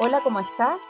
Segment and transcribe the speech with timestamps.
[0.00, 0.80] Hola, ¿cómo estás?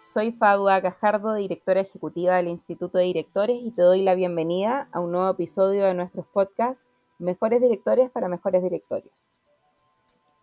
[0.00, 5.00] Soy Fadua Cajardo, directora ejecutiva del Instituto de Directores y te doy la bienvenida a
[5.00, 6.86] un nuevo episodio de nuestros podcasts
[7.18, 9.24] Mejores Directores para Mejores Directorios.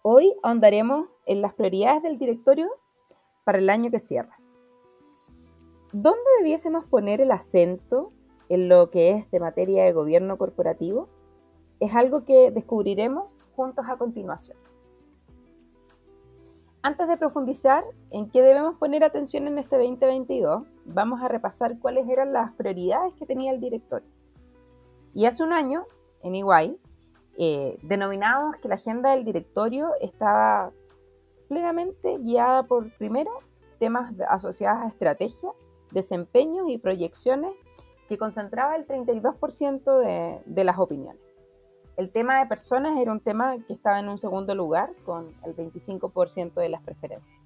[0.01, 2.69] Hoy ahondaremos en las prioridades del directorio
[3.43, 4.39] para el año que cierra.
[5.91, 8.13] ¿Dónde debiésemos poner el acento
[8.47, 11.09] en lo que es de materia de gobierno corporativo?
[11.79, 14.57] Es algo que descubriremos juntos a continuación.
[16.81, 22.07] Antes de profundizar en qué debemos poner atención en este 2022, vamos a repasar cuáles
[22.07, 24.07] eran las prioridades que tenía el directorio.
[25.13, 25.85] Y hace un año,
[26.23, 26.79] en Iguay,
[27.37, 30.71] eh, denominamos que la agenda del directorio estaba
[31.49, 33.31] plenamente guiada por, primero,
[33.77, 35.51] temas asociados a estrategia,
[35.91, 37.51] desempeños y proyecciones
[38.07, 41.28] que concentraba el 32% de, de las opiniones.
[41.99, 45.53] El tema de personas era un tema que estaba en un segundo lugar, con el
[45.53, 47.41] 25% de las preferencias.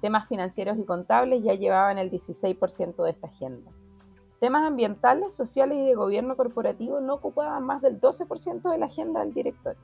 [0.00, 3.70] Temas financieros y contables ya llevaban el 16% de esta agenda.
[4.40, 9.20] Temas ambientales, sociales y de gobierno corporativo no ocupaban más del 12% de la agenda
[9.20, 9.82] del directorio.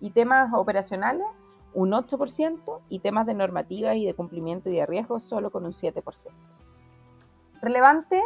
[0.00, 1.28] Y temas operacionales,
[1.72, 5.70] un 8%, y temas de normativa y de cumplimiento y de riesgo solo con un
[5.70, 6.02] 7%.
[7.62, 8.20] Relevante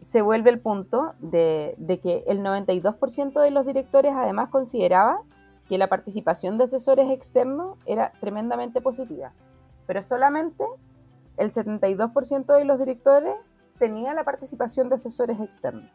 [0.00, 5.22] se vuelve el punto de, que el 92% de los directores además consideraba
[5.68, 9.32] que la participación de asesores externos era tremendamente positiva,
[9.86, 10.64] pero solamente
[11.36, 13.34] el 72% de los directores
[13.78, 15.90] tenía la participación de asesores externos.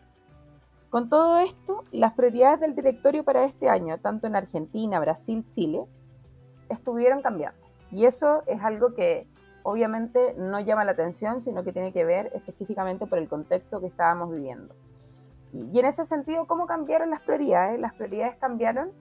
[0.90, 5.84] Con todo esto, las prioridades del directorio para este año, tanto en Argentina, Brasil, Chile,
[6.70, 7.60] estuvieron cambiando.
[7.92, 9.28] Y eso es algo que
[9.66, 13.88] obviamente no llama la atención, sino que tiene que ver específicamente por el contexto que
[13.88, 14.76] estábamos viviendo.
[15.52, 17.80] Y, en ese sentido, ¿cómo cambiaron las prioridades?
[17.80, 18.92] Las prioridades cambiaron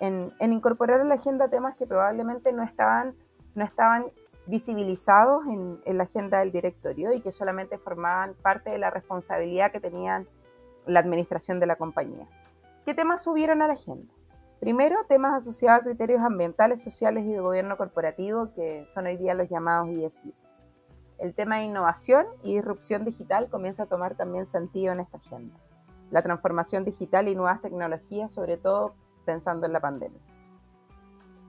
[0.00, 3.14] en, incorporar a la agenda temas que probablemente no estaban,
[3.54, 4.06] no estaban
[4.46, 9.72] visibilizados en, en la agenda del directorio y que solamente formaban parte de la responsabilidad
[9.72, 10.26] que tenían
[10.86, 12.26] la administración de la compañía.
[12.86, 14.10] ¿Qué temas subieron a la agenda?
[14.64, 19.34] Primero, temas asociados a criterios ambientales, sociales y de gobierno corporativo, que son hoy día
[19.34, 20.32] los llamados ESG.
[21.18, 25.54] El tema de innovación y disrupción digital comienza a tomar también sentido en esta agenda.
[26.10, 28.94] La transformación digital y nuevas tecnologías, sobre todo
[29.26, 30.22] pensando en la pandemia.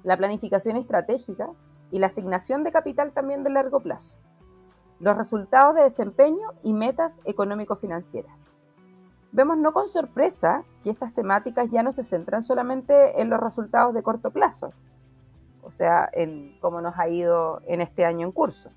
[0.04, 1.52] La planificación estratégica
[1.92, 4.18] y la asignación de capital también de largo plazo.
[5.00, 8.36] Los resultados de desempeño y metas económico-financieras
[9.36, 13.94] vemos no con sorpresa que estas temáticas ya no se centran solamente en los resultados
[13.94, 14.72] de corto plazo,
[15.62, 18.70] o sea, en cómo nos ha ido en este año en curso.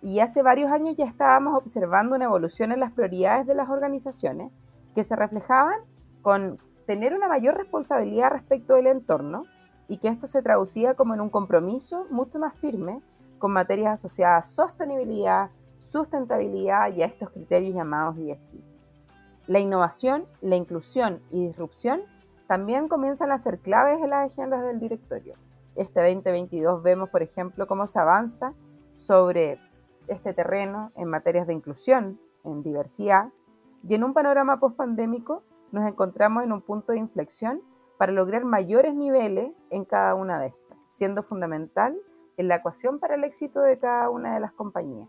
[0.00, 4.52] Y hace varios años ya estábamos observando una evolución en las prioridades de las organizaciones
[4.94, 5.80] que se reflejaban
[6.22, 9.46] con tener una mayor responsabilidad respecto del entorno
[9.88, 13.02] y que esto se traducía como en un compromiso mucho más firme
[13.40, 18.67] con materias asociadas a sostenibilidad, sustentabilidad y a estos criterios llamados ESG.
[19.48, 22.02] La innovación, la inclusión y disrupción
[22.48, 25.36] también comienzan a ser claves en las agendas del directorio.
[25.74, 28.52] Este 2022 vemos, por ejemplo, cómo se avanza
[28.94, 29.58] sobre
[30.06, 33.30] este terreno en materias de inclusión, en diversidad,
[33.88, 35.42] y en un panorama post-pandémico
[35.72, 37.62] nos encontramos en un punto de inflexión
[37.96, 41.96] para lograr mayores niveles en cada una de estas, siendo fundamental
[42.36, 45.08] en la ecuación para el éxito de cada una de las compañías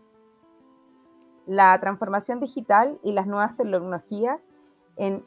[1.46, 4.48] la transformación digital y las nuevas tecnologías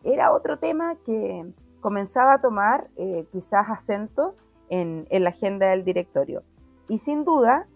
[0.03, 1.51] era otro tema que
[1.81, 4.35] comenzaba a tomar eh, quizás acento
[4.69, 6.43] en, la agenda del directorio.
[6.87, 7.67] Y sin duda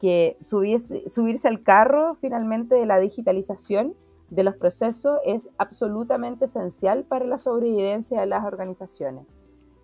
[0.00, 3.94] que subirse al carro finalmente de la digitalización
[4.30, 9.26] de los procesos es absolutamente esencial para la sobrevivencia de las organizaciones.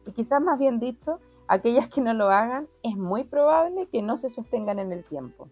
[0.07, 1.19] Y quizás más bien dicho,
[1.49, 5.49] aquellas que no lo hagan, es muy probable que no se sostengan en el tiempo.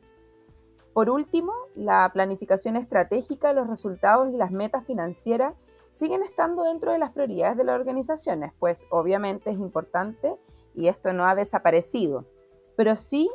[0.94, 5.54] Por último, la planificación estratégica, los resultados y las metas financieras
[5.90, 10.36] siguen estando dentro de las prioridades de las organizaciones, pues obviamente es importante
[10.74, 12.24] y esto no ha desaparecido,
[12.76, 13.28] pero sí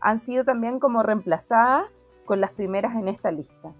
[0.00, 1.90] han sido también como reemplazadas
[2.26, 3.72] con las primeras en esta lista,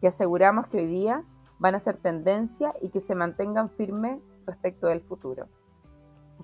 [0.00, 1.24] que aseguramos que hoy día
[1.58, 5.48] van a ser tendencia y que se mantengan firmes respecto del futuro.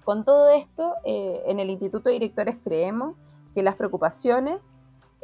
[0.05, 3.17] Con todo esto, eh, en el Instituto de Directores creemos
[3.55, 4.61] que las preocupaciones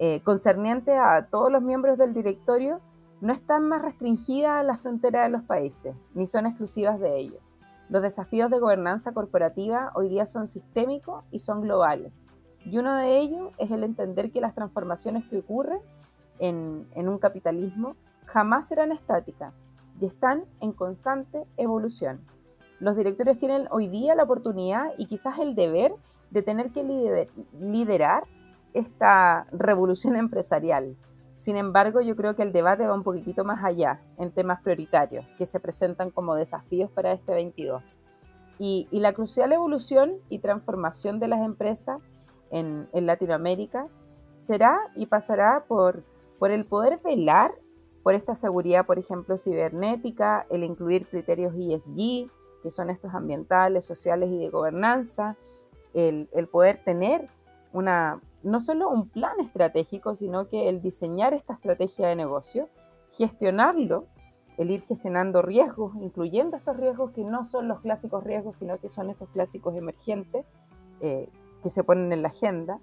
[0.01, 2.81] eh, concerniente a todos los miembros del directorio
[3.21, 7.41] no están más restringidas a la frontera de los países, ni son exclusivas de ellos.
[7.89, 12.13] Los desafíos de gobernanza corporativa hoy día son sistémicos y son globales.
[12.65, 15.81] Y uno de ellos es el entender que las transformaciones que ocurren
[16.39, 17.97] en, en un capitalismo
[18.27, 19.53] jamás serán estáticas
[20.01, 22.21] y están en constante evolución.
[22.79, 25.93] Los directorios tienen hoy día la oportunidad y quizás el deber
[26.31, 26.85] de tener que
[27.59, 28.25] liderar
[28.75, 30.97] esta revolución empresarial.
[31.37, 35.25] Sin embargo, yo creo que el debate va un poquitito más allá en temas prioritarios
[35.39, 37.83] que se presentan como desafíos para este 22.
[38.59, 42.01] Y, la crucial evolución y transformación de las empresas
[42.51, 43.87] en, Latinoamérica
[44.39, 46.03] será y pasará por,
[46.41, 47.53] por el poder velar
[48.03, 52.29] por esta seguridad, por ejemplo, cibernética, el incluir criterios ESG,
[52.65, 55.37] que son estos ambientales, sociales y de gobernanza,
[55.95, 57.29] el, el poder tener
[57.73, 62.69] una, no solo un plan estratégico, sino que el diseñar esta estrategia de negocio,
[63.13, 64.07] gestionarlo,
[64.57, 68.89] el ir gestionando riesgos, incluyendo estos riesgos que no son los clásicos riesgos, sino que
[68.89, 70.45] son estos clásicos emergentes
[71.01, 71.29] eh,
[71.63, 72.81] que se ponen en la agenda,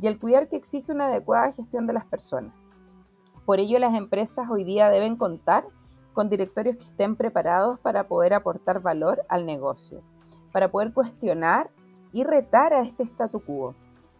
[0.00, 2.54] y el cuidar que existe una adecuada gestión de las personas.
[3.44, 5.64] Por ello, las empresas hoy día deben contar
[6.12, 10.02] con directorios que estén preparados para poder aportar valor al negocio,
[10.52, 11.70] para poder cuestionar
[12.12, 13.74] y retar a este statu quo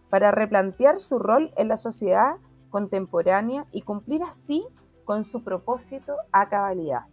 [0.09, 2.37] para replantear su rol en la sociedad
[2.69, 4.65] contemporánea y cumplir así
[5.05, 7.05] con su propósito a cabalidad.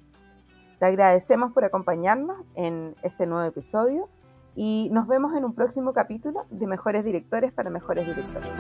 [0.79, 4.09] Te agradecemos por acompañarnos en este nuevo episodio
[4.57, 8.51] y nos vemos en un próximo capítulo de Mejores Directores para Mejores Directores.